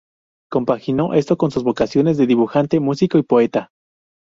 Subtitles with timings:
[0.49, 3.69] Compaginó esto con sus vocaciones de dibujante, músico y poeta.